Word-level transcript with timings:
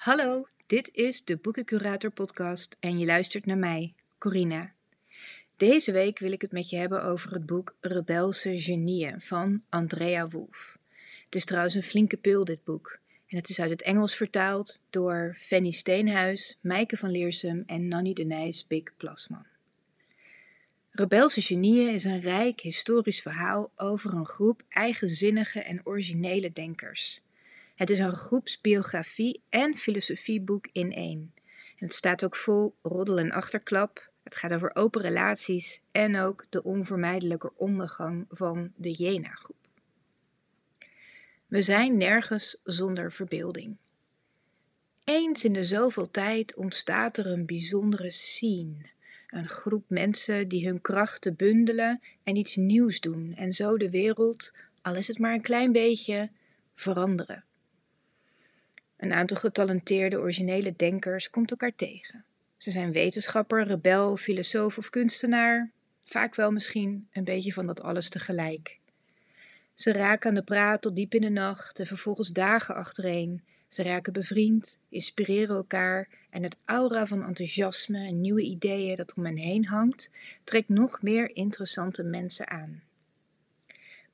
Hallo, 0.00 0.48
dit 0.66 0.90
is 0.92 1.24
de 1.24 1.36
Boekencurator 1.36 2.10
podcast 2.10 2.76
en 2.78 2.98
je 2.98 3.06
luistert 3.06 3.46
naar 3.46 3.58
mij, 3.58 3.94
Corina. 4.18 4.72
Deze 5.56 5.92
week 5.92 6.18
wil 6.18 6.32
ik 6.32 6.40
het 6.42 6.52
met 6.52 6.70
je 6.70 6.76
hebben 6.76 7.02
over 7.02 7.32
het 7.32 7.46
boek 7.46 7.74
Rebelse 7.80 8.60
Genieën 8.60 9.20
van 9.20 9.62
Andrea 9.68 10.28
Wolf. 10.28 10.78
Het 11.24 11.34
is 11.34 11.44
trouwens 11.44 11.74
een 11.74 11.82
flinke 11.82 12.16
pil 12.16 12.44
dit 12.44 12.64
boek 12.64 12.98
en 13.26 13.36
het 13.36 13.48
is 13.48 13.60
uit 13.60 13.70
het 13.70 13.82
Engels 13.82 14.14
vertaald 14.14 14.80
door 14.90 15.34
Fanny 15.38 15.70
Steenhuis, 15.70 16.58
Meike 16.60 16.96
van 16.96 17.10
Leersum 17.10 17.62
en 17.66 17.88
Nanny 17.88 18.12
de 18.12 18.24
Nijs 18.24 18.66
Bik 18.66 18.92
Plasman. 18.96 19.46
Rebelse 20.90 21.42
Genieën 21.42 21.92
is 21.92 22.04
een 22.04 22.20
rijk 22.20 22.60
historisch 22.60 23.20
verhaal 23.20 23.70
over 23.76 24.12
een 24.12 24.26
groep 24.26 24.62
eigenzinnige 24.68 25.60
en 25.60 25.80
originele 25.84 26.52
denkers. 26.52 27.22
Het 27.80 27.90
is 27.90 27.98
een 27.98 28.12
groepsbiografie 28.12 29.42
en 29.48 29.76
filosofieboek 29.76 30.68
in 30.72 30.92
één. 30.92 31.32
En 31.76 31.86
het 31.86 31.94
staat 31.94 32.24
ook 32.24 32.36
vol 32.36 32.74
roddel 32.82 33.18
en 33.18 33.30
achterklap. 33.30 34.10
Het 34.22 34.36
gaat 34.36 34.52
over 34.52 34.74
open 34.74 35.00
relaties 35.00 35.80
en 35.90 36.16
ook 36.16 36.46
de 36.50 36.62
onvermijdelijke 36.62 37.52
ondergang 37.56 38.26
van 38.28 38.72
de 38.76 38.90
Jena-groep. 38.90 39.56
We 41.46 41.62
zijn 41.62 41.96
nergens 41.96 42.60
zonder 42.64 43.12
verbeelding. 43.12 43.76
Eens 45.04 45.44
in 45.44 45.52
de 45.52 45.64
zoveel 45.64 46.10
tijd 46.10 46.54
ontstaat 46.54 47.16
er 47.16 47.26
een 47.26 47.46
bijzondere 47.46 48.10
scene. 48.10 48.90
Een 49.28 49.48
groep 49.48 49.84
mensen 49.88 50.48
die 50.48 50.66
hun 50.66 50.80
krachten 50.80 51.36
bundelen 51.36 52.00
en 52.22 52.36
iets 52.36 52.56
nieuws 52.56 53.00
doen 53.00 53.34
en 53.36 53.52
zo 53.52 53.76
de 53.76 53.90
wereld, 53.90 54.52
al 54.82 54.94
is 54.94 55.08
het 55.08 55.18
maar 55.18 55.32
een 55.32 55.42
klein 55.42 55.72
beetje, 55.72 56.30
veranderen. 56.74 57.44
Een 59.00 59.12
aantal 59.12 59.36
getalenteerde 59.36 60.18
originele 60.18 60.74
denkers 60.76 61.30
komt 61.30 61.50
elkaar 61.50 61.74
tegen. 61.74 62.24
Ze 62.56 62.70
zijn 62.70 62.92
wetenschapper, 62.92 63.66
rebel, 63.66 64.16
filosoof 64.16 64.78
of 64.78 64.90
kunstenaar, 64.90 65.70
vaak 66.00 66.34
wel 66.34 66.50
misschien 66.50 67.08
een 67.12 67.24
beetje 67.24 67.52
van 67.52 67.66
dat 67.66 67.82
alles 67.82 68.08
tegelijk. 68.08 68.78
Ze 69.74 69.92
raken 69.92 70.28
aan 70.28 70.34
de 70.34 70.42
praat 70.42 70.82
tot 70.82 70.96
diep 70.96 71.14
in 71.14 71.20
de 71.20 71.28
nacht 71.28 71.78
en 71.78 71.86
vervolgens 71.86 72.28
dagen 72.28 72.74
achtereen. 72.74 73.42
Ze 73.68 73.82
raken 73.82 74.12
bevriend, 74.12 74.78
inspireren 74.88 75.56
elkaar 75.56 76.08
en 76.30 76.42
het 76.42 76.60
aura 76.64 77.06
van 77.06 77.24
enthousiasme 77.24 78.06
en 78.06 78.20
nieuwe 78.20 78.42
ideeën 78.42 78.96
dat 78.96 79.14
om 79.14 79.24
hen 79.24 79.36
heen 79.36 79.66
hangt, 79.66 80.10
trekt 80.44 80.68
nog 80.68 81.02
meer 81.02 81.36
interessante 81.36 82.02
mensen 82.02 82.50
aan. 82.50 82.82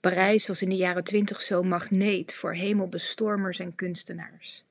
Parijs 0.00 0.46
was 0.46 0.62
in 0.62 0.68
de 0.68 0.76
jaren 0.76 1.04
twintig 1.04 1.42
zo 1.42 1.62
magneet 1.62 2.34
voor 2.34 2.54
hemelbestormers 2.54 3.58
en 3.58 3.74
kunstenaars. 3.74 4.65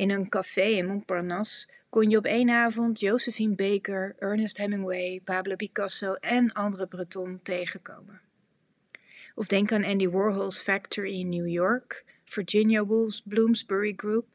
In 0.00 0.10
een 0.10 0.28
café 0.28 0.62
in 0.62 0.86
Montparnasse 0.86 1.68
kon 1.88 2.10
je 2.10 2.16
op 2.16 2.24
één 2.24 2.50
avond 2.50 3.00
Josephine 3.00 3.54
Baker, 3.54 4.16
Ernest 4.18 4.56
Hemingway, 4.56 5.20
Pablo 5.24 5.56
Picasso 5.56 6.12
en 6.12 6.52
andere 6.52 6.86
Breton 6.86 7.40
tegenkomen. 7.42 8.20
Of 9.34 9.46
denk 9.46 9.72
aan 9.72 9.84
Andy 9.84 10.08
Warhol's 10.08 10.60
Factory 10.60 11.18
in 11.18 11.28
New 11.28 11.48
York, 11.48 12.04
Virginia 12.24 12.84
Woolf's 12.84 13.22
Bloomsbury 13.24 13.92
Group, 13.96 14.26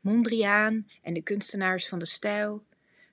Mondriaan 0.00 0.86
en 1.02 1.14
de 1.14 1.22
kunstenaars 1.22 1.88
van 1.88 1.98
de 1.98 2.06
stijl, 2.06 2.64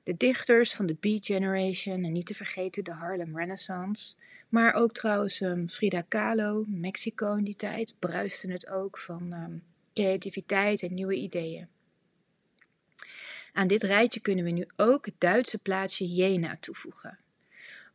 de 0.03 0.17
dichters 0.17 0.73
van 0.73 0.85
de 0.85 0.97
Beat 1.00 1.25
Generation 1.25 2.03
en 2.03 2.11
niet 2.11 2.25
te 2.25 2.35
vergeten 2.35 2.83
de 2.83 2.91
Harlem 2.94 3.38
Renaissance, 3.38 4.16
maar 4.50 4.73
ook 4.73 4.94
trouwens 4.94 5.41
um, 5.41 5.69
Frida 5.69 6.02
Kahlo, 6.02 6.66
Mexico 6.67 7.35
in 7.35 7.44
die 7.44 7.55
tijd, 7.55 7.95
bruiste 8.00 8.52
het 8.52 8.67
ook 8.67 9.00
van 9.00 9.33
um, 9.33 9.63
creativiteit 9.94 10.83
en 10.83 10.94
nieuwe 10.94 11.16
ideeën. 11.16 11.67
Aan 13.53 13.67
dit 13.67 13.84
rijtje 13.84 14.20
kunnen 14.20 14.45
we 14.45 14.52
nu 14.52 14.67
ook 14.76 15.06
het 15.06 15.16
Duitse 15.17 15.58
plaatsje 15.58 16.14
Jena 16.14 16.58
toevoegen. 16.59 17.17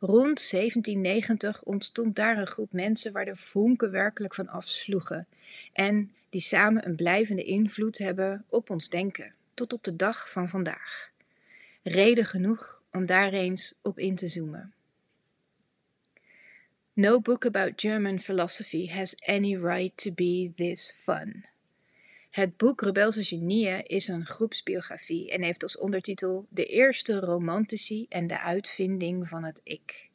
Rond 0.00 0.50
1790 0.50 1.62
ontstond 1.62 2.16
daar 2.16 2.38
een 2.38 2.46
groep 2.46 2.72
mensen 2.72 3.12
waar 3.12 3.24
de 3.24 3.36
vonken 3.36 3.90
werkelijk 3.90 4.34
van 4.34 4.48
afsloegen 4.48 5.26
en 5.72 6.12
die 6.30 6.40
samen 6.40 6.86
een 6.86 6.96
blijvende 6.96 7.44
invloed 7.44 7.98
hebben 7.98 8.44
op 8.48 8.70
ons 8.70 8.88
denken, 8.88 9.34
tot 9.54 9.72
op 9.72 9.84
de 9.84 9.96
dag 9.96 10.30
van 10.30 10.48
vandaag. 10.48 11.10
Reden 11.82 12.26
genoeg 12.26 12.82
om 12.92 13.06
daar 13.06 13.32
eens 13.32 13.74
op 13.82 13.98
in 13.98 14.14
te 14.14 14.28
zoomen. 14.28 14.72
No 16.92 17.20
book 17.20 17.46
about 17.46 17.80
German 17.80 18.18
philosophy 18.18 18.88
has 18.88 19.14
any 19.26 19.56
right 19.56 19.96
to 19.96 20.10
be 20.10 20.52
this 20.56 20.94
fun. 20.98 21.44
Het 22.32 22.56
boek 22.56 22.80
Rebelse 22.80 23.24
Genieën 23.24 23.86
is 23.86 24.08
een 24.08 24.26
groepsbiografie 24.26 25.30
en 25.30 25.42
heeft 25.42 25.62
als 25.62 25.78
ondertitel 25.78 26.46
De 26.48 26.64
eerste 26.64 27.20
romantici 27.20 28.06
en 28.08 28.26
de 28.26 28.40
uitvinding 28.40 29.28
van 29.28 29.44
het 29.44 29.60
ik. 29.64 30.10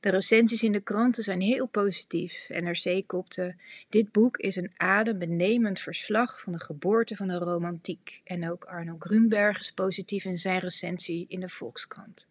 De 0.00 0.10
recensies 0.10 0.62
in 0.62 0.72
de 0.72 0.80
kranten 0.80 1.22
zijn 1.22 1.40
heel 1.40 1.66
positief. 1.66 2.48
NRC 2.48 3.06
kopte: 3.06 3.54
Dit 3.88 4.12
boek 4.12 4.36
is 4.36 4.56
een 4.56 4.72
adembenemend 4.76 5.80
verslag 5.80 6.40
van 6.40 6.52
de 6.52 6.60
geboorte 6.60 7.16
van 7.16 7.28
de 7.28 7.38
romantiek. 7.38 8.20
En 8.24 8.50
ook 8.50 8.64
Arno 8.64 8.96
Grunberg 8.98 9.58
is 9.58 9.72
positief 9.72 10.24
in 10.24 10.38
zijn 10.38 10.60
recensie 10.60 11.26
in 11.28 11.40
de 11.40 11.48
Volkskrant. 11.48 12.26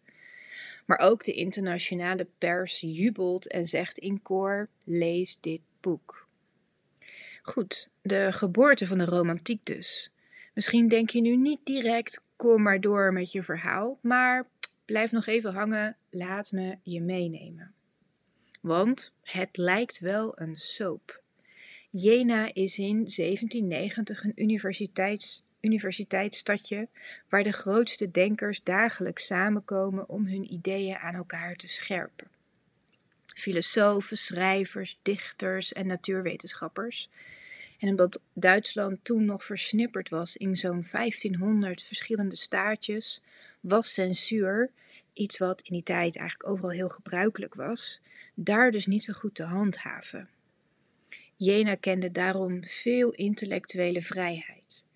Maar 0.84 0.98
ook 0.98 1.24
de 1.24 1.32
internationale 1.32 2.26
pers 2.38 2.80
jubelt 2.80 3.48
en 3.48 3.64
zegt 3.64 3.98
in 3.98 4.22
koor: 4.22 4.68
lees 4.84 5.38
dit 5.40 5.60
boek. 5.80 6.27
Goed, 7.48 7.88
de 8.02 8.32
geboorte 8.32 8.86
van 8.86 8.98
de 8.98 9.04
romantiek 9.04 9.66
dus. 9.66 10.10
Misschien 10.54 10.88
denk 10.88 11.10
je 11.10 11.20
nu 11.20 11.36
niet 11.36 11.60
direct, 11.64 12.22
kom 12.36 12.62
maar 12.62 12.80
door 12.80 13.12
met 13.12 13.32
je 13.32 13.42
verhaal, 13.42 13.98
maar 14.02 14.46
blijf 14.84 15.12
nog 15.12 15.26
even 15.26 15.52
hangen, 15.52 15.96
laat 16.10 16.52
me 16.52 16.78
je 16.82 17.00
meenemen. 17.00 17.72
Want 18.60 19.12
het 19.22 19.56
lijkt 19.56 19.98
wel 19.98 20.32
een 20.40 20.56
soap. 20.56 21.22
Jena 21.90 22.54
is 22.54 22.78
in 22.78 22.94
1790 22.94 24.24
een 24.24 24.42
universiteits, 24.42 25.44
universiteitsstadje 25.60 26.88
waar 27.28 27.42
de 27.42 27.52
grootste 27.52 28.10
denkers 28.10 28.62
dagelijks 28.62 29.26
samenkomen 29.26 30.08
om 30.08 30.26
hun 30.26 30.52
ideeën 30.52 30.96
aan 30.96 31.14
elkaar 31.14 31.56
te 31.56 31.68
scherpen. 31.68 32.26
Filosofen, 33.26 34.18
schrijvers, 34.18 34.98
dichters 35.02 35.72
en 35.72 35.86
natuurwetenschappers 35.86 37.08
en 37.78 37.88
omdat 37.88 38.22
Duitsland 38.32 39.04
toen 39.04 39.24
nog 39.24 39.44
versnipperd 39.44 40.08
was 40.08 40.36
in 40.36 40.56
zo'n 40.56 40.86
1500 40.90 41.82
verschillende 41.82 42.36
staatjes, 42.36 43.22
was 43.60 43.92
censuur, 43.92 44.70
iets 45.12 45.38
wat 45.38 45.60
in 45.60 45.74
die 45.74 45.82
tijd 45.82 46.16
eigenlijk 46.16 46.50
overal 46.50 46.70
heel 46.70 46.88
gebruikelijk 46.88 47.54
was, 47.54 48.00
daar 48.34 48.70
dus 48.70 48.86
niet 48.86 49.04
zo 49.04 49.12
goed 49.12 49.34
te 49.34 49.42
handhaven. 49.42 50.28
Jena 51.36 51.74
kende 51.74 52.10
daarom 52.10 52.64
veel 52.64 53.10
intellectuele 53.10 54.02
vrijheid. 54.02 54.86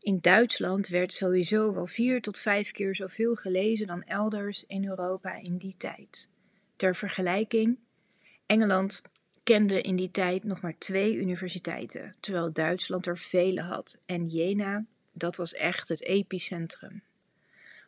In 0.00 0.18
Duitsland 0.20 0.88
werd 0.88 1.12
sowieso 1.12 1.74
wel 1.74 1.86
vier 1.86 2.20
tot 2.22 2.38
vijf 2.38 2.72
keer 2.72 2.96
zoveel 2.96 3.34
gelezen 3.34 3.86
dan 3.86 4.02
elders 4.02 4.64
in 4.66 4.88
Europa 4.88 5.34
in 5.42 5.56
die 5.56 5.74
tijd. 5.76 6.28
Ter 6.76 6.96
vergelijking, 6.96 7.78
Engeland 8.46 9.02
kende 9.48 9.80
in 9.80 9.96
die 9.96 10.10
tijd 10.10 10.44
nog 10.44 10.60
maar 10.60 10.78
twee 10.78 11.16
universiteiten, 11.16 12.14
terwijl 12.20 12.52
Duitsland 12.52 13.06
er 13.06 13.18
vele 13.18 13.60
had. 13.60 13.98
En 14.06 14.26
Jena, 14.26 14.84
dat 15.12 15.36
was 15.36 15.54
echt 15.54 15.88
het 15.88 16.02
epicentrum. 16.02 17.02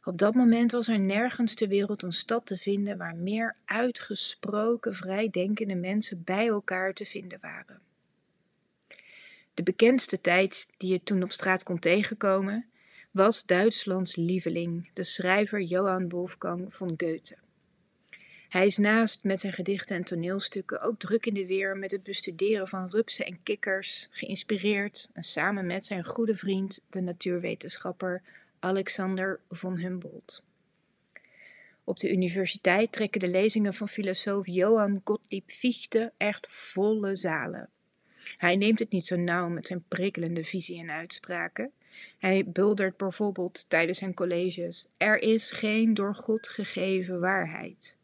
Op 0.05 0.19
dat 0.19 0.35
moment 0.35 0.73
was 0.73 0.89
er 0.89 0.99
nergens 0.99 1.55
ter 1.55 1.69
wereld 1.69 2.03
een 2.03 2.13
stad 2.13 2.47
te 2.47 2.57
vinden 2.57 2.99
waar 2.99 3.17
meer 3.17 3.57
uitgesproken 3.65 4.95
vrijdenkende 4.95 5.75
mensen 5.75 6.23
bij 6.25 6.47
elkaar 6.47 6.93
te 6.93 7.05
vinden 7.05 7.39
waren. 7.41 7.81
De 9.55 9.63
bekendste 9.63 10.21
tijd 10.21 10.67
die 10.77 10.93
je 10.93 11.03
toen 11.03 11.23
op 11.23 11.33
straat 11.33 11.63
kon 11.63 11.79
tegenkomen, 11.79 12.67
was 13.11 13.45
Duitslands 13.45 14.17
lieveling, 14.17 14.91
de 14.95 15.05
schrijver 15.05 15.61
Johann 15.61 16.09
Wolfgang 16.09 16.75
von 16.75 16.95
Goethe. 16.97 17.37
Hij 18.51 18.67
is 18.67 18.77
naast 18.77 19.25
met 19.25 19.41
zijn 19.41 19.53
gedichten 19.53 19.97
en 19.97 20.03
toneelstukken 20.03 20.81
ook 20.81 20.99
druk 20.99 21.27
in 21.27 21.35
de 21.35 21.47
weer 21.47 21.77
met 21.77 21.91
het 21.91 22.03
bestuderen 22.03 22.69
van 22.69 22.91
rupsen 22.91 23.27
en 23.27 23.43
kikkers, 23.43 24.09
geïnspireerd 24.11 25.09
en 25.13 25.23
samen 25.23 25.67
met 25.67 25.85
zijn 25.85 26.05
goede 26.05 26.35
vriend, 26.35 26.83
de 26.89 27.01
natuurwetenschapper 27.01 28.23
Alexander 28.59 29.41
von 29.51 29.77
Humboldt. 29.77 30.43
Op 31.85 31.99
de 31.99 32.13
universiteit 32.13 32.93
trekken 32.93 33.21
de 33.21 33.29
lezingen 33.29 33.75
van 33.75 33.89
filosoof 33.89 34.47
Johann 34.47 35.01
Gottlieb 35.05 35.51
Fichte 35.51 36.13
echt 36.17 36.47
volle 36.49 37.17
zalen. 37.17 37.69
Hij 38.37 38.57
neemt 38.57 38.79
het 38.79 38.91
niet 38.91 39.07
zo 39.07 39.17
nauw 39.17 39.49
met 39.49 39.67
zijn 39.67 39.85
prikkelende 39.89 40.45
visie 40.45 40.79
en 40.79 40.91
uitspraken. 40.91 41.71
Hij 42.19 42.45
buldert 42.47 42.97
bijvoorbeeld 42.97 43.65
tijdens 43.69 43.99
zijn 43.99 44.15
colleges: 44.15 44.87
Er 44.97 45.23
is 45.23 45.51
geen 45.51 45.95
door 45.95 46.15
God 46.15 46.49
gegeven 46.49 47.21
waarheid. 47.21 47.99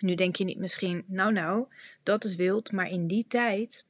Nu 0.00 0.14
denk 0.14 0.36
je 0.36 0.44
niet 0.44 0.58
misschien, 0.58 1.04
nou 1.06 1.32
nou, 1.32 1.66
dat 2.02 2.24
is 2.24 2.34
wild, 2.34 2.72
maar 2.72 2.90
in 2.90 3.06
die 3.06 3.26
tijd. 3.28 3.84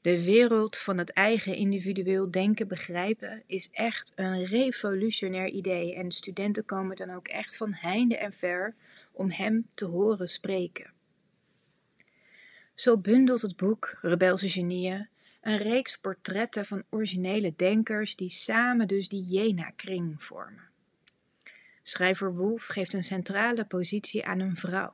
De 0.00 0.24
wereld 0.24 0.78
van 0.78 0.98
het 0.98 1.10
eigen 1.10 1.54
individueel 1.54 2.30
denken 2.30 2.68
begrijpen 2.68 3.42
is 3.46 3.70
echt 3.70 4.12
een 4.16 4.44
revolutionair 4.44 5.48
idee 5.48 5.94
en 5.94 6.12
studenten 6.12 6.64
komen 6.64 6.96
dan 6.96 7.10
ook 7.10 7.28
echt 7.28 7.56
van 7.56 7.72
heinde 7.72 8.16
en 8.16 8.32
ver 8.32 8.74
om 9.12 9.30
hem 9.30 9.66
te 9.74 9.84
horen 9.84 10.28
spreken. 10.28 10.92
Zo 12.74 12.98
bundelt 12.98 13.42
het 13.42 13.56
boek 13.56 13.98
Rebelse 14.02 14.48
Genieën 14.48 15.08
een 15.40 15.58
reeks 15.58 15.96
portretten 15.96 16.66
van 16.66 16.84
originele 16.90 17.52
denkers 17.56 18.16
die 18.16 18.28
samen 18.28 18.88
dus 18.88 19.08
die 19.08 19.22
Jena-kring 19.22 20.22
vormen. 20.22 20.68
Schrijver 21.82 22.34
Wolf 22.34 22.66
geeft 22.66 22.92
een 22.92 23.04
centrale 23.04 23.64
positie 23.64 24.26
aan 24.26 24.40
een 24.40 24.56
vrouw, 24.56 24.92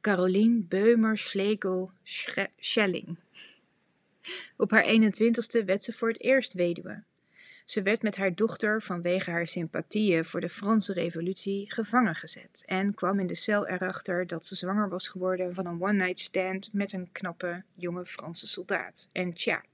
Caroline 0.00 0.62
Beumer-Schlegel-Schelling. 0.62 3.16
Op 4.56 4.70
haar 4.70 4.84
21ste 4.84 5.64
werd 5.64 5.84
ze 5.84 5.92
voor 5.92 6.08
het 6.08 6.20
eerst 6.20 6.52
weduwe. 6.52 7.02
Ze 7.64 7.82
werd 7.82 8.02
met 8.02 8.16
haar 8.16 8.34
dochter 8.34 8.82
vanwege 8.82 9.30
haar 9.30 9.46
sympathieën 9.46 10.24
voor 10.24 10.40
de 10.40 10.48
Franse 10.48 10.92
Revolutie 10.92 11.72
gevangen 11.72 12.14
gezet 12.14 12.62
en 12.66 12.94
kwam 12.94 13.20
in 13.20 13.26
de 13.26 13.34
cel 13.34 13.66
erachter 13.66 14.26
dat 14.26 14.46
ze 14.46 14.54
zwanger 14.54 14.88
was 14.88 15.08
geworden 15.08 15.54
van 15.54 15.66
een 15.66 15.82
one-night 15.82 16.18
stand 16.18 16.72
met 16.72 16.92
een 16.92 17.12
knappe 17.12 17.62
jonge 17.74 18.06
Franse 18.06 18.46
soldaat. 18.46 19.08
En 19.12 19.34
tja, 19.34 19.64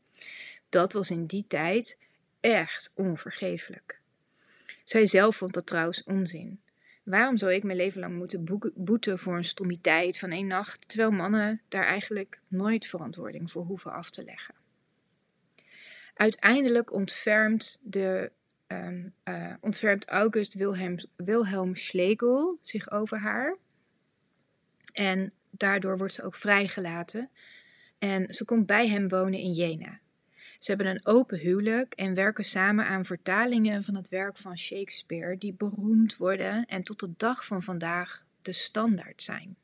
dat 0.69 0.93
was 0.93 1.11
in 1.11 1.27
die 1.27 1.45
tijd 1.49 1.99
echt 2.41 2.93
onvergeeflijk. 2.95 4.01
Zij 4.85 5.07
zelf 5.07 5.37
vond 5.37 5.53
dat 5.53 5.67
trouwens 5.67 6.05
onzin. 6.05 6.61
Waarom 7.07 7.37
zou 7.37 7.53
ik 7.53 7.63
mijn 7.63 7.77
leven 7.77 8.01
lang 8.01 8.15
moeten 8.15 8.45
boeten 8.75 9.19
voor 9.19 9.37
een 9.37 9.45
stommiteit 9.45 10.19
van 10.19 10.31
één 10.31 10.47
nacht, 10.47 10.89
terwijl 10.89 11.11
mannen 11.11 11.61
daar 11.69 11.85
eigenlijk 11.85 12.41
nooit 12.49 12.87
verantwoording 12.87 13.51
voor 13.51 13.65
hoeven 13.65 13.93
af 13.93 14.11
te 14.11 14.25
leggen? 14.25 14.55
Uiteindelijk 16.15 16.93
ontfermt, 16.93 17.81
de, 17.83 18.33
um, 18.67 19.15
uh, 19.25 19.55
ontfermt 19.61 20.05
August 20.05 20.55
Wilhelm, 20.55 20.97
Wilhelm 21.17 21.75
Schlegel 21.75 22.59
zich 22.61 22.91
over 22.91 23.19
haar. 23.19 23.57
En 24.93 25.33
daardoor 25.51 25.99
wordt 25.99 26.13
ze 26.13 26.23
ook 26.23 26.37
vrijgelaten. 26.37 27.31
En 27.99 28.35
ze 28.35 28.45
komt 28.45 28.67
bij 28.67 28.89
hem 28.89 29.09
wonen 29.09 29.41
in 29.41 29.53
Jena. 29.53 30.01
Ze 30.67 30.73
hebben 30.73 30.91
een 30.91 31.07
open 31.07 31.39
huwelijk 31.39 31.95
en 31.95 32.15
werken 32.15 32.45
samen 32.45 32.87
aan 32.87 33.05
vertalingen 33.05 33.83
van 33.83 33.95
het 33.95 34.09
werk 34.09 34.37
van 34.37 34.59
Shakespeare, 34.59 35.39
die 35.39 35.53
beroemd 35.53 36.17
worden 36.17 36.67
en 36.67 36.83
tot 36.83 37.01
de 37.01 37.13
dag 37.17 37.45
van 37.45 37.63
vandaag 37.63 38.25
de 38.43 38.53
standaard 38.53 39.23
zijn. 39.23 39.57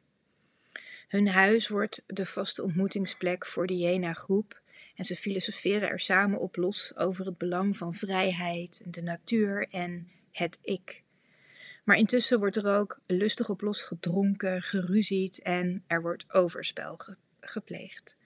Hun 1.09 1.29
huis 1.29 1.69
wordt 1.69 2.03
de 2.07 2.27
vaste 2.27 2.63
ontmoetingsplek 2.63 3.47
voor 3.47 3.67
de 3.67 3.77
Jena-groep 3.77 4.61
en 4.95 5.05
ze 5.05 5.17
filosoferen 5.17 5.89
er 5.89 6.01
samen 6.01 6.41
op 6.41 6.57
los 6.57 6.97
over 6.97 7.27
het 7.27 7.39
belang 7.39 7.77
van 7.77 7.95
vrijheid, 7.95 8.83
de 8.85 9.03
natuur 9.03 9.69
en 9.71 10.11
het 10.33 10.59
ik. 10.63 11.03
Maar 11.85 11.97
intussen 11.97 12.39
wordt 12.39 12.57
er 12.57 12.75
ook 12.75 13.01
lustig 13.07 13.49
op 13.49 13.61
los 13.61 13.83
gedronken, 13.83 14.63
geruzied 14.63 15.39
en 15.39 15.85
er 15.87 16.03
wordt 16.03 16.33
overspel 16.33 17.01
gepleegd. 17.41 18.17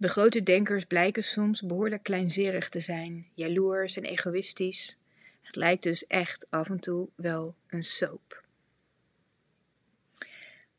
De 0.00 0.08
grote 0.08 0.42
denkers 0.42 0.84
blijken 0.84 1.24
soms 1.24 1.62
behoorlijk 1.62 2.02
kleinzerig 2.02 2.68
te 2.68 2.80
zijn, 2.80 3.26
jaloers 3.34 3.96
en 3.96 4.04
egoïstisch. 4.04 4.96
Het 5.42 5.56
lijkt 5.56 5.82
dus 5.82 6.06
echt 6.06 6.46
af 6.50 6.70
en 6.70 6.80
toe 6.80 7.08
wel 7.14 7.54
een 7.66 7.84
soap. 7.84 8.44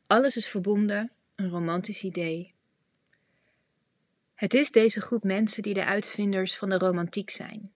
Alles 0.06 0.36
is 0.36 0.48
verbonden, 0.48 1.10
een 1.34 1.48
romantisch 1.48 2.04
idee. 2.04 2.50
Het 4.34 4.54
is 4.54 4.70
deze 4.70 5.00
groep 5.00 5.24
mensen 5.24 5.62
die 5.62 5.74
de 5.74 5.84
uitvinders 5.84 6.56
van 6.56 6.68
de 6.68 6.78
romantiek 6.78 7.30
zijn. 7.30 7.72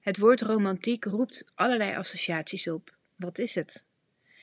Het 0.00 0.18
woord 0.18 0.40
romantiek 0.40 1.04
roept 1.04 1.44
allerlei 1.54 1.96
associaties 1.96 2.68
op. 2.68 2.96
Wat 3.16 3.38
is 3.38 3.54
het? 3.54 3.84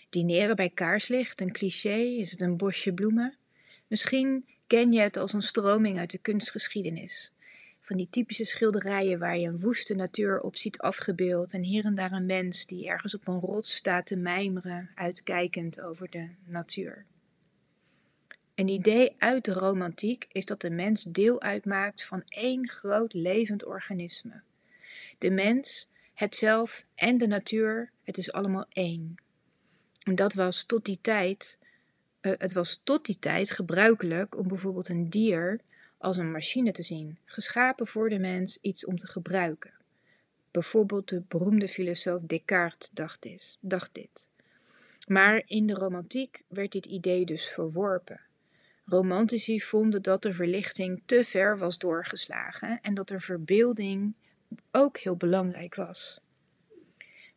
Dineren 0.10 0.56
bij 0.56 0.70
kaarslicht, 0.70 1.42
een 1.42 1.52
cliché? 1.52 1.98
Is 1.98 2.32
het 2.32 2.42
een 2.42 2.58
bosje 2.58 2.94
bloemen? 2.94 3.36
Misschien 3.88 4.46
ken 4.72 4.92
je 4.92 5.00
het 5.00 5.18
als 5.18 5.34
een 5.34 5.42
stroming 5.42 6.00
uit 6.00 6.12
de 6.12 6.18
kunstgeschiedenis. 6.18 7.32
Van 7.82 7.98
die 7.98 8.08
typische 8.10 8.46
schilderijen 8.46 9.20
waar 9.20 9.38
je 9.38 9.48
een 9.48 9.60
woeste 9.60 9.96
natuur 9.96 10.42
op 10.42 10.56
ziet 10.56 10.78
afgebeeld 10.78 11.54
en 11.54 11.64
hier 11.64 11.86
en 11.86 11.96
daar 11.96 12.12
een 12.12 12.26
mens 12.26 12.66
die 12.66 12.88
ergens 12.88 13.16
op 13.16 13.28
een 13.28 13.40
rots 13.40 13.76
staat 13.76 14.06
te 14.06 14.16
mijmeren, 14.16 14.90
uitkijkend 14.96 15.82
over 15.82 16.10
de 16.10 16.30
natuur. 16.46 17.06
Een 18.56 18.68
idee 18.68 19.16
uit 19.18 19.46
de 19.46 19.54
romantiek 19.54 20.28
is 20.32 20.46
dat 20.46 20.62
de 20.62 20.70
mens 20.70 21.04
deel 21.04 21.42
uitmaakt 21.42 22.04
van 22.04 22.24
één 22.28 22.70
groot 22.70 23.14
levend 23.14 23.66
organisme. 23.66 24.42
De 25.18 25.30
mens, 25.30 25.90
het 26.14 26.36
zelf 26.36 26.86
en 26.96 27.18
de 27.18 27.28
natuur, 27.28 27.92
het 28.04 28.18
is 28.18 28.32
allemaal 28.32 28.66
één. 28.70 29.16
En 30.04 30.16
dat 30.16 30.34
was 30.34 30.64
tot 30.64 30.86
die 30.86 31.00
tijd 31.02 31.58
uh, 32.22 32.34
het 32.38 32.54
was 32.54 32.82
tot 32.84 33.06
die 33.06 33.20
tijd 33.20 33.52
gebruikelijk 33.52 34.38
om 34.38 34.48
bijvoorbeeld 34.48 34.90
een 34.90 35.10
dier 35.10 35.60
als 35.98 36.18
een 36.18 36.32
machine 36.32 36.72
te 36.72 36.84
zien, 36.84 37.18
geschapen 37.26 37.88
voor 37.88 38.10
de 38.10 38.20
mens 38.20 38.58
iets 38.62 38.86
om 38.86 38.98
te 38.98 39.08
gebruiken. 39.08 39.72
Bijvoorbeeld 40.52 41.10
de 41.10 41.24
beroemde 41.28 41.68
filosoof 41.68 42.22
Descartes 42.22 42.90
dacht, 42.94 43.22
dit, 43.22 43.58
dacht 43.62 43.94
dit. 43.94 44.28
Maar 45.08 45.42
in 45.46 45.68
de 45.68 45.74
romantiek 45.74 46.44
werd 46.48 46.72
dit 46.72 46.86
idee 46.86 47.26
dus 47.26 47.50
verworpen. 47.50 48.22
Romantici 48.86 49.62
vonden 49.62 50.02
dat 50.02 50.22
de 50.22 50.34
verlichting 50.34 51.02
te 51.06 51.24
ver 51.24 51.58
was 51.58 51.78
doorgeslagen 51.78 52.80
en 52.82 52.94
dat 52.94 53.08
de 53.08 53.20
verbeelding 53.20 54.14
ook 54.72 54.98
heel 54.98 55.16
belangrijk 55.16 55.76
was. 55.76 56.22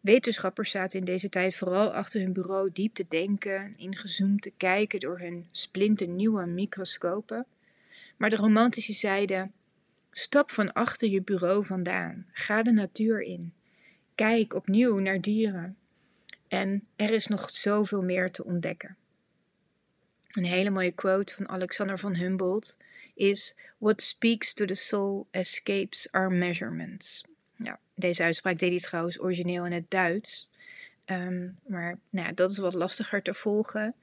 Wetenschappers 0.04 0.70
zaten 0.70 0.98
in 0.98 1.04
deze 1.04 1.28
tijd 1.28 1.56
vooral 1.56 1.92
achter 1.92 2.20
hun 2.20 2.32
bureau 2.32 2.70
diep 2.72 2.94
te 2.94 3.04
denken, 3.08 3.74
ingezoomd 3.76 4.42
te 4.42 4.52
kijken 4.56 5.00
door 5.00 5.18
hun 5.18 5.46
splinternieuwe 5.50 6.46
microscopen. 6.46 7.46
Maar 8.16 8.30
de 8.30 8.36
romantici 8.36 8.92
zeiden: 8.92 9.52
Stap 10.10 10.50
van 10.50 10.72
achter 10.72 11.08
je 11.08 11.22
bureau 11.22 11.66
vandaan, 11.66 12.26
ga 12.32 12.62
de 12.62 12.72
natuur 12.72 13.22
in, 13.22 13.52
kijk 14.14 14.54
opnieuw 14.54 14.98
naar 14.98 15.20
dieren. 15.20 15.76
En 16.48 16.86
er 16.96 17.10
is 17.10 17.26
nog 17.26 17.50
zoveel 17.50 18.02
meer 18.02 18.30
te 18.30 18.44
ontdekken. 18.44 18.96
Een 20.30 20.44
hele 20.44 20.70
mooie 20.70 20.92
quote 20.92 21.34
van 21.34 21.48
Alexander 21.48 21.98
van 21.98 22.14
Humboldt 22.14 22.76
is: 23.14 23.56
What 23.78 24.02
speaks 24.02 24.54
to 24.54 24.64
the 24.64 24.74
soul 24.74 25.26
escapes 25.30 26.08
our 26.10 26.32
measurements. 26.32 27.24
Ja, 27.56 27.78
deze 27.94 28.22
uitspraak 28.22 28.58
deed 28.58 28.70
hij 28.70 28.78
trouwens 28.78 29.20
origineel 29.20 29.66
in 29.66 29.72
het 29.72 29.90
Duits. 29.90 30.48
Ehm, 31.04 31.48
maar 31.66 31.98
nou, 32.10 32.34
dat 32.34 32.50
is 32.50 32.58
wat 32.58 32.74
lastiger 32.74 33.22
te 33.22 33.34
volgen. 33.34 33.94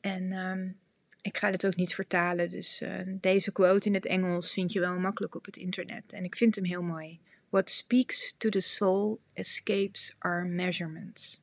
En 0.00 0.32
um, 0.32 0.76
ik 1.22 1.38
ga 1.38 1.50
dit 1.50 1.66
ook 1.66 1.76
niet 1.76 1.94
vertalen. 1.94 2.48
Dus 2.48 2.82
uh, 2.82 2.90
deze 3.06 3.52
quote 3.52 3.88
in 3.88 3.94
het 3.94 4.06
Engels 4.06 4.52
vind 4.52 4.72
je 4.72 4.80
wel 4.80 4.98
makkelijk 4.98 5.34
op 5.34 5.44
het 5.44 5.56
internet. 5.56 6.12
En 6.12 6.24
ik 6.24 6.36
vind 6.36 6.54
hem 6.54 6.64
heel 6.64 6.82
mooi. 6.82 7.20
What 7.48 7.70
speaks 7.70 8.34
to 8.38 8.48
the 8.48 8.60
soul 8.60 9.20
escapes 9.32 10.14
our 10.18 10.46
measurements. 10.46 11.40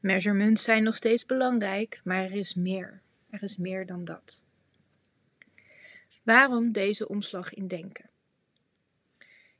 Measurements 0.00 0.62
zijn 0.62 0.82
nog 0.82 0.96
steeds 0.96 1.26
belangrijk, 1.26 2.00
maar 2.04 2.24
er 2.24 2.32
is 2.32 2.54
meer. 2.54 3.02
Er 3.30 3.42
is 3.42 3.56
meer 3.56 3.86
dan 3.86 4.04
dat. 4.04 4.42
Waarom 6.22 6.72
deze 6.72 7.08
omslag 7.08 7.54
in 7.54 7.68
denken? 7.68 8.08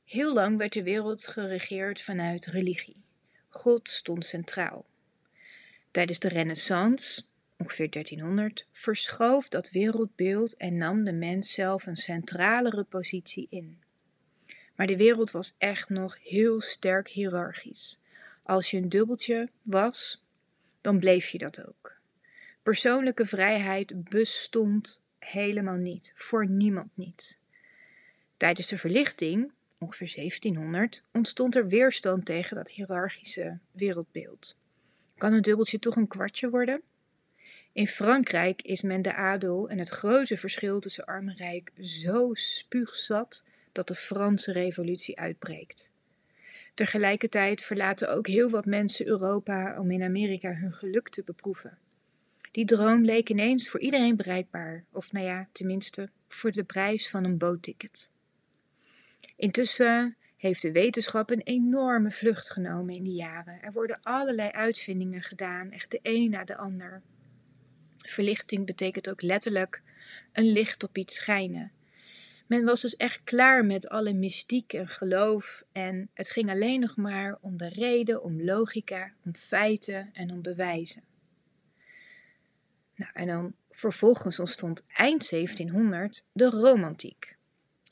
Heel 0.05 0.33
lang 0.33 0.57
werd 0.57 0.73
de 0.73 0.83
wereld 0.83 1.27
geregeerd 1.27 2.01
vanuit 2.01 2.45
religie. 2.45 3.03
God 3.49 3.89
stond 3.89 4.25
centraal. 4.25 4.85
Tijdens 5.91 6.19
de 6.19 6.27
Renaissance, 6.27 7.23
ongeveer 7.57 7.89
1300, 7.89 8.67
verschoof 8.71 9.49
dat 9.49 9.69
wereldbeeld 9.69 10.57
en 10.57 10.77
nam 10.77 11.03
de 11.03 11.13
mens 11.13 11.51
zelf 11.51 11.85
een 11.85 11.95
centralere 11.95 12.83
positie 12.83 13.47
in. 13.49 13.79
Maar 14.75 14.87
de 14.87 14.97
wereld 14.97 15.31
was 15.31 15.55
echt 15.57 15.89
nog 15.89 16.17
heel 16.21 16.61
sterk 16.61 17.07
hiërarchisch. 17.07 17.99
Als 18.43 18.71
je 18.71 18.77
een 18.77 18.89
dubbeltje 18.89 19.49
was, 19.61 20.25
dan 20.81 20.99
bleef 20.99 21.27
je 21.27 21.37
dat 21.37 21.67
ook. 21.67 21.97
Persoonlijke 22.63 23.25
vrijheid 23.25 24.03
bestond 24.09 25.01
helemaal 25.19 25.75
niet, 25.75 26.13
voor 26.15 26.47
niemand 26.47 26.89
niet. 26.93 27.37
Tijdens 28.37 28.67
de 28.67 28.77
verlichting 28.77 29.51
ongeveer 29.77 30.11
1700, 30.15 31.03
ontstond 31.11 31.55
er 31.55 31.67
weerstand 31.67 32.25
tegen 32.25 32.55
dat 32.55 32.69
hiërarchische 32.69 33.59
wereldbeeld. 33.71 34.55
Kan 35.17 35.33
een 35.33 35.41
dubbeltje 35.41 35.79
toch 35.79 35.95
een 35.95 36.07
kwartje 36.07 36.49
worden? 36.49 36.81
In 37.71 37.87
Frankrijk 37.87 38.61
is 38.61 38.81
men 38.81 39.01
de 39.01 39.13
adel 39.13 39.69
en 39.69 39.79
het 39.79 39.89
grote 39.89 40.37
verschil 40.37 40.79
tussen 40.79 41.05
arm 41.05 41.29
en 41.29 41.35
rijk 41.35 41.71
zo 41.79 42.29
spuugzat 42.33 43.43
dat 43.71 43.87
de 43.87 43.95
Franse 43.95 44.51
revolutie 44.51 45.19
uitbreekt. 45.19 45.91
Tegelijkertijd 46.73 47.61
verlaten 47.61 48.09
ook 48.09 48.27
heel 48.27 48.49
wat 48.49 48.65
mensen 48.65 49.07
Europa 49.07 49.79
om 49.79 49.91
in 49.91 50.03
Amerika 50.03 50.53
hun 50.53 50.73
geluk 50.73 51.09
te 51.09 51.23
beproeven. 51.25 51.77
Die 52.51 52.65
droom 52.65 53.03
leek 53.03 53.29
ineens 53.29 53.69
voor 53.69 53.79
iedereen 53.79 54.15
bereikbaar, 54.15 54.83
of 54.91 55.11
nou 55.11 55.25
ja, 55.25 55.47
tenminste 55.51 56.09
voor 56.27 56.51
de 56.51 56.63
prijs 56.63 57.09
van 57.09 57.23
een 57.23 57.37
bootticket. 57.37 58.09
Intussen 59.35 60.17
heeft 60.37 60.61
de 60.61 60.71
wetenschap 60.71 61.29
een 61.29 61.41
enorme 61.41 62.11
vlucht 62.11 62.49
genomen 62.49 62.95
in 62.95 63.03
die 63.03 63.15
jaren. 63.15 63.61
Er 63.61 63.71
worden 63.71 63.99
allerlei 64.01 64.49
uitvindingen 64.49 65.21
gedaan, 65.21 65.71
echt 65.71 65.91
de 65.91 65.99
een 66.01 66.29
na 66.29 66.43
de 66.43 66.57
ander. 66.57 67.01
Verlichting 67.97 68.65
betekent 68.65 69.09
ook 69.09 69.21
letterlijk 69.21 69.81
een 70.31 70.51
licht 70.51 70.83
op 70.83 70.97
iets 70.97 71.15
schijnen. 71.15 71.71
Men 72.47 72.65
was 72.65 72.81
dus 72.81 72.95
echt 72.95 73.21
klaar 73.23 73.65
met 73.65 73.89
alle 73.89 74.13
mystiek 74.13 74.73
en 74.73 74.87
geloof 74.87 75.63
en 75.71 76.09
het 76.13 76.29
ging 76.29 76.49
alleen 76.49 76.79
nog 76.79 76.95
maar 76.95 77.37
om 77.41 77.57
de 77.57 77.69
reden, 77.69 78.23
om 78.23 78.43
logica, 78.43 79.11
om 79.25 79.35
feiten 79.35 80.09
en 80.13 80.31
om 80.31 80.41
bewijzen. 80.41 81.03
Nou, 82.95 83.11
en 83.13 83.27
dan 83.27 83.55
vervolgens 83.71 84.39
ontstond 84.39 84.85
eind 84.87 85.29
1700 85.29 86.25
de 86.31 86.49
romantiek. 86.49 87.34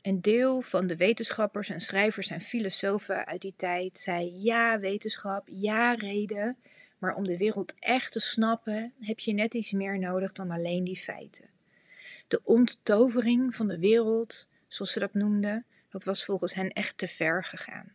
Een 0.03 0.21
deel 0.21 0.61
van 0.61 0.87
de 0.87 0.97
wetenschappers 0.97 1.69
en 1.69 1.81
schrijvers 1.81 2.29
en 2.29 2.41
filosofen 2.41 3.25
uit 3.25 3.41
die 3.41 3.53
tijd 3.55 3.97
zei 3.97 4.41
ja 4.41 4.79
wetenschap, 4.79 5.47
ja 5.51 5.93
reden, 5.93 6.57
maar 6.97 7.15
om 7.15 7.23
de 7.23 7.37
wereld 7.37 7.75
echt 7.79 8.11
te 8.11 8.19
snappen 8.19 8.93
heb 8.99 9.19
je 9.19 9.33
net 9.33 9.53
iets 9.53 9.71
meer 9.71 9.99
nodig 9.99 10.31
dan 10.31 10.51
alleen 10.51 10.83
die 10.83 10.97
feiten. 10.97 11.49
De 12.27 12.41
onttovering 12.43 13.55
van 13.55 13.67
de 13.67 13.79
wereld, 13.79 14.47
zoals 14.67 14.91
ze 14.91 14.99
dat 14.99 15.13
noemden, 15.13 15.65
dat 15.89 16.03
was 16.03 16.25
volgens 16.25 16.53
hen 16.53 16.69
echt 16.69 16.97
te 16.97 17.07
ver 17.07 17.43
gegaan. 17.43 17.93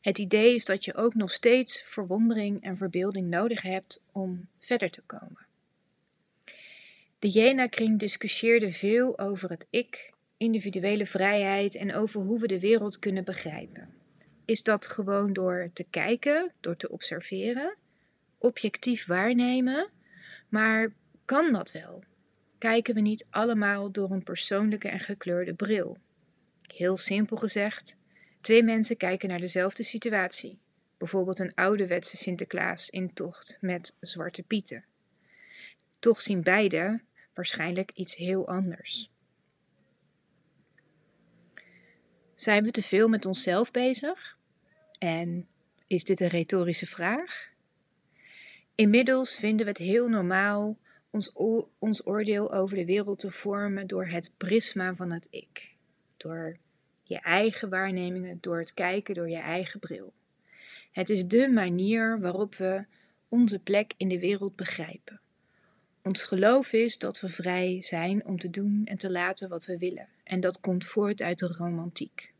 Het 0.00 0.18
idee 0.18 0.54
is 0.54 0.64
dat 0.64 0.84
je 0.84 0.94
ook 0.94 1.14
nog 1.14 1.30
steeds 1.30 1.82
verwondering 1.82 2.62
en 2.62 2.76
verbeelding 2.76 3.28
nodig 3.28 3.62
hebt 3.62 4.02
om 4.12 4.48
verder 4.58 4.90
te 4.90 5.02
komen. 5.02 5.46
De 7.18 7.28
Jena-kring 7.28 7.98
discussieerde 7.98 8.70
veel 8.70 9.18
over 9.18 9.50
het 9.50 9.66
ik, 9.70 10.12
individuele 10.36 11.06
vrijheid 11.06 11.74
en 11.74 11.94
over 11.94 12.20
hoe 12.20 12.40
we 12.40 12.46
de 12.46 12.60
wereld 12.60 12.98
kunnen 12.98 13.24
begrijpen. 13.24 13.94
Is 14.44 14.62
dat 14.62 14.86
gewoon 14.86 15.32
door 15.32 15.70
te 15.72 15.86
kijken, 15.90 16.52
door 16.60 16.76
te 16.76 16.90
observeren, 16.90 17.76
objectief 18.38 19.06
waarnemen? 19.06 19.90
Maar 20.48 20.92
kan 21.24 21.52
dat 21.52 21.72
wel? 21.72 22.04
Kijken 22.58 22.94
we 22.94 23.00
niet 23.00 23.26
allemaal 23.30 23.90
door 23.90 24.10
een 24.10 24.22
persoonlijke 24.22 24.88
en 24.88 25.00
gekleurde 25.00 25.54
bril? 25.54 25.98
Heel 26.62 26.96
simpel 26.96 27.36
gezegd, 27.36 27.96
twee 28.40 28.62
mensen 28.62 28.96
kijken 28.96 29.28
naar 29.28 29.40
dezelfde 29.40 29.82
situatie. 29.82 30.58
Bijvoorbeeld 30.98 31.38
een 31.38 31.54
ouderwetse 31.54 32.16
Sinterklaas 32.16 32.90
in 32.90 33.12
tocht 33.12 33.58
met 33.60 33.96
zwarte 34.00 34.42
pieten. 34.42 34.84
Toch 35.98 36.22
zien 36.22 36.42
beide 36.42 37.00
waarschijnlijk 37.34 37.90
iets 37.94 38.16
heel 38.16 38.48
anders. 38.48 39.10
Zijn 42.34 42.64
we 42.64 42.70
te 42.70 42.82
veel 42.82 43.08
met 43.08 43.26
onszelf 43.26 43.70
bezig? 43.70 44.38
En 44.98 45.46
is 45.86 46.04
dit 46.04 46.20
een 46.20 46.28
retorische 46.28 46.86
vraag? 46.86 47.52
Inmiddels 48.74 49.36
vinden 49.36 49.66
we 49.66 49.70
het 49.72 49.80
heel 49.80 50.08
normaal 50.08 50.78
ons, 51.10 51.32
ons 51.78 52.06
oordeel 52.06 52.52
over 52.52 52.76
de 52.76 52.84
wereld 52.84 53.18
te 53.18 53.30
vormen 53.30 53.86
door 53.86 54.06
het 54.06 54.30
prisma 54.36 54.94
van 54.94 55.10
het 55.12 55.26
ik. 55.30 55.74
Door 56.16 56.56
je 57.02 57.20
eigen 57.20 57.68
waarnemingen, 57.68 58.38
door 58.40 58.58
het 58.58 58.74
kijken 58.74 59.14
door 59.14 59.28
je 59.28 59.36
eigen 59.36 59.80
bril. 59.80 60.12
Het 60.92 61.08
is 61.08 61.26
de 61.26 61.48
manier 61.48 62.20
waarop 62.20 62.54
we 62.54 62.84
onze 63.28 63.58
plek 63.58 63.94
in 63.96 64.08
de 64.08 64.18
wereld 64.18 64.56
begrijpen. 64.56 65.20
Ons 66.04 66.22
geloof 66.22 66.72
is 66.72 66.98
dat 66.98 67.20
we 67.20 67.28
vrij 67.28 67.82
zijn 67.82 68.26
om 68.26 68.38
te 68.38 68.50
doen 68.50 68.82
en 68.84 68.96
te 68.96 69.10
laten 69.10 69.48
wat 69.48 69.64
we 69.64 69.78
willen, 69.78 70.08
en 70.24 70.40
dat 70.40 70.60
komt 70.60 70.84
voort 70.84 71.22
uit 71.22 71.38
de 71.38 71.46
romantiek. 71.46 72.32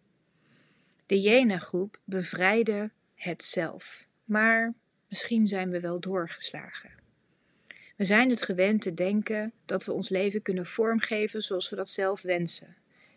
De 1.07 1.21
Jena-groep 1.21 2.01
bevrijdde 2.05 2.91
het 3.15 3.43
zelf, 3.43 4.07
maar 4.25 4.75
misschien 5.09 5.47
zijn 5.47 5.71
we 5.71 5.81
wel 5.81 6.01
doorgeslagen. 6.01 6.91
We 7.97 8.05
zijn 8.05 8.31
het 8.31 8.43
gewend 8.43 8.81
te 8.81 8.95
denken 8.95 9.53
dat 9.65 9.85
we 9.85 9.93
ons 9.93 10.09
leven 10.09 10.43
kunnen 10.43 10.67
vormgeven 10.67 11.43
zoals 11.43 11.71
we 11.71 11.77
dat 11.77 11.89
zelf 11.89 12.23
wensen, 12.23 12.77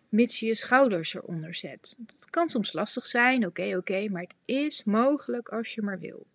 mits 0.10 0.40
je 0.40 0.46
je 0.46 0.56
schouders 0.56 1.14
eronder 1.14 1.56
zet. 1.56 1.96
Dat 2.00 2.30
kan 2.30 2.50
soms 2.50 2.74
lastig 2.74 3.06
zijn, 3.06 3.46
oké, 3.46 3.78
oké, 3.78 4.10
maar 4.10 4.22
het 4.22 4.36
is 4.46 4.84
mogelijk 4.84 5.50
als 5.50 5.74
je 5.74 5.82
maar 5.82 6.00
wil. 6.00 6.26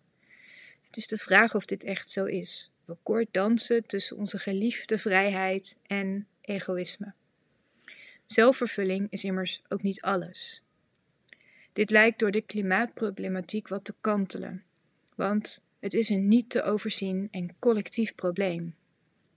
Het 0.81 0.97
is 0.97 1.07
de 1.07 1.17
vraag 1.17 1.55
of 1.55 1.65
dit 1.65 1.83
echt 1.83 2.09
zo 2.09 2.25
is 2.25 2.71
we 2.85 2.95
kort 3.03 3.27
dansen 3.31 3.85
tussen 3.85 4.17
onze 4.17 4.37
geliefde 4.37 4.97
vrijheid 4.97 5.77
en 5.87 6.27
egoïsme. 6.41 7.13
Zelfvervulling 8.25 9.07
is 9.09 9.23
immers 9.23 9.61
ook 9.69 9.81
niet 9.81 10.01
alles. 10.01 10.61
Dit 11.73 11.89
lijkt 11.89 12.19
door 12.19 12.31
de 12.31 12.41
klimaatproblematiek 12.41 13.67
wat 13.67 13.83
te 13.83 13.95
kantelen, 14.01 14.63
want 15.15 15.63
het 15.79 15.93
is 15.93 16.09
een 16.09 16.27
niet 16.27 16.49
te 16.49 16.63
overzien 16.63 17.27
en 17.31 17.55
collectief 17.59 18.15
probleem. 18.15 18.75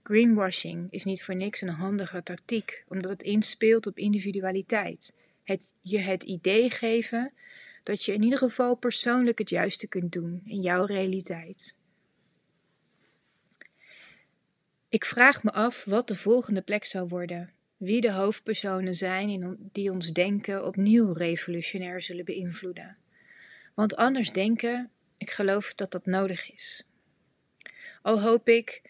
Greenwashing 0.03 0.87
is 0.91 1.03
niet 1.03 1.23
voor 1.23 1.35
niks 1.35 1.61
een 1.61 1.69
handige 1.69 2.23
tactiek, 2.23 2.83
omdat 2.87 3.11
het 3.11 3.23
inspeelt 3.23 3.87
op 3.87 3.97
individualiteit. 3.97 5.13
Het 5.43 5.73
je 5.81 5.99
het 5.99 6.23
idee 6.23 6.69
geven 6.69 7.33
dat 7.83 8.03
je 8.03 8.13
in 8.13 8.23
ieder 8.23 8.39
geval 8.39 8.75
persoonlijk 8.75 9.39
het 9.39 9.49
juiste 9.49 9.87
kunt 9.87 10.11
doen 10.11 10.41
in 10.45 10.61
jouw 10.61 10.85
realiteit. 10.85 11.77
Ik 14.89 15.05
vraag 15.05 15.43
me 15.43 15.51
af 15.51 15.85
wat 15.85 16.07
de 16.07 16.15
volgende 16.15 16.61
plek 16.61 16.85
zou 16.85 17.07
worden. 17.07 17.51
Wie 17.77 18.01
de 18.01 18.11
hoofdpersonen 18.11 18.95
zijn 18.95 19.57
die 19.71 19.91
ons 19.91 20.11
denken 20.11 20.65
opnieuw 20.65 21.11
revolutionair 21.11 22.01
zullen 22.01 22.25
beïnvloeden. 22.25 22.97
Want 23.73 23.95
anders 23.95 24.31
denken, 24.31 24.89
ik 25.17 25.29
geloof 25.29 25.73
dat 25.73 25.91
dat 25.91 26.05
nodig 26.05 26.51
is. 26.51 26.83
Al 28.01 28.21
hoop 28.21 28.47
ik 28.47 28.81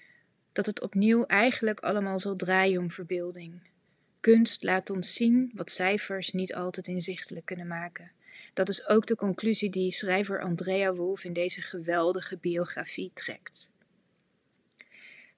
dat 0.51 0.65
het 0.65 0.81
opnieuw 0.81 1.25
eigenlijk 1.25 1.79
allemaal 1.79 2.19
zal 2.19 2.35
draaien 2.35 2.79
om 2.79 2.91
verbeelding. 2.91 3.61
Kunst 4.19 4.63
laat 4.63 4.89
ons 4.89 5.13
zien 5.13 5.51
wat 5.53 5.71
cijfers 5.71 6.31
niet 6.31 6.53
altijd 6.53 6.87
inzichtelijk 6.87 7.45
kunnen 7.45 7.67
maken. 7.67 8.11
Dat 8.53 8.69
is 8.69 8.87
ook 8.87 9.05
de 9.05 9.15
conclusie 9.15 9.69
die 9.69 9.91
schrijver 9.91 10.41
Andrea 10.41 10.93
Wolf 10.93 11.23
in 11.23 11.33
deze 11.33 11.61
geweldige 11.61 12.37
biografie 12.37 13.11
trekt. 13.13 13.71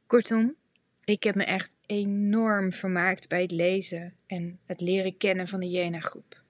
Kortom, 0.09 0.55
ik 1.03 1.23
heb 1.23 1.35
me 1.35 1.43
echt 1.43 1.75
enorm 1.85 2.71
vermaakt 2.71 3.27
bij 3.27 3.41
het 3.41 3.51
lezen 3.51 4.13
en 4.27 4.59
het 4.65 4.81
leren 4.81 5.17
kennen 5.17 5.47
van 5.47 5.59
de 5.59 5.69
Jena-groep. 5.69 6.41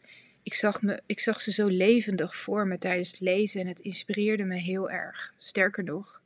Ik 0.44 0.54
zag, 0.54 0.82
me, 0.82 1.02
ik 1.06 1.20
zag 1.20 1.42
ze 1.42 1.52
zo 1.52 1.68
levendig 1.68 2.38
voor 2.38 2.68
me 2.68 2.78
tijdens 2.78 3.12
het 3.12 3.20
lezen 3.20 3.62
en 3.62 3.68
het 3.68 3.80
inspireerde 3.80 4.44
me 4.44 4.56
heel 4.56 4.90
erg. 4.90 5.34
Sterker 5.38 5.84
nog, 5.84 6.22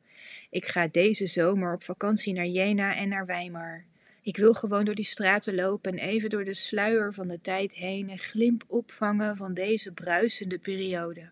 ik 0.50 0.66
ga 0.66 0.88
deze 0.88 1.28
zomer 1.28 1.74
op 1.74 1.84
vakantie 1.84 2.34
naar 2.34 2.48
Jena 2.48 2.96
en 2.96 3.10
naar 3.10 3.26
Weimar. 3.26 3.84
Ik 4.22 4.38
wil 4.38 4.54
gewoon 4.54 4.86
door 4.86 4.96
die 4.96 5.06
straten 5.06 5.56
lopen 5.56 5.92
en 5.92 6.08
even 6.08 6.30
door 6.30 6.44
de 6.44 6.54
sluier 6.54 7.14
van 7.14 7.28
de 7.28 7.42
tijd 7.42 7.76
heen 7.76 8.10
een 8.10 8.20
glimp 8.20 8.64
opvangen 8.68 9.38
van 9.38 9.54
deze 9.54 9.92
bruisende 9.92 10.58
periode 10.58 11.30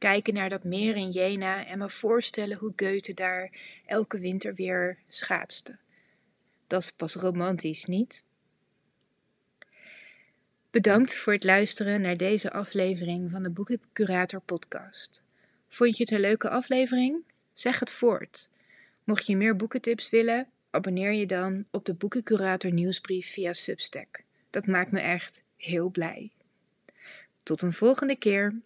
kijken 0.00 0.34
naar 0.34 0.48
dat 0.48 0.64
meer 0.64 0.96
in 0.96 1.10
Jena 1.10 1.66
en 1.66 1.78
me 1.78 1.90
voorstellen 1.90 2.56
hoe 2.56 2.72
Goethe 2.76 3.14
daar 3.14 3.50
elke 3.86 4.18
winter 4.18 4.54
weer 4.54 4.98
schaatste. 5.06 5.76
Dat 6.66 6.82
is 6.82 6.92
pas 6.92 7.14
romantisch, 7.14 7.84
niet? 7.84 8.22
Bedankt 10.70 11.16
voor 11.16 11.32
het 11.32 11.44
luisteren 11.44 12.00
naar 12.00 12.16
deze 12.16 12.52
aflevering 12.52 13.30
van 13.30 13.42
de 13.42 13.50
Boekencurator 13.50 14.40
podcast. 14.40 15.22
Vond 15.68 15.96
je 15.96 16.02
het 16.02 16.12
een 16.12 16.20
leuke 16.20 16.48
aflevering? 16.48 17.24
Zeg 17.52 17.80
het 17.80 17.90
voort. 17.90 18.48
Mocht 19.04 19.26
je 19.26 19.36
meer 19.36 19.56
boekentips 19.56 20.10
willen, 20.10 20.48
abonneer 20.70 21.12
je 21.12 21.26
dan 21.26 21.64
op 21.70 21.84
de 21.84 21.94
Boekencurator 21.94 22.72
nieuwsbrief 22.72 23.32
via 23.32 23.52
Substack. 23.52 24.22
Dat 24.50 24.66
maakt 24.66 24.90
me 24.90 25.00
echt 25.00 25.42
heel 25.56 25.88
blij. 25.88 26.30
Tot 27.42 27.62
een 27.62 27.72
volgende 27.72 28.16
keer. 28.16 28.60